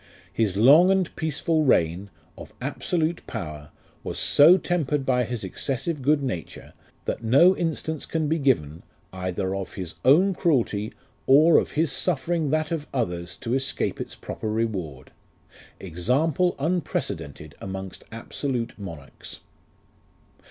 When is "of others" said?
12.71-13.35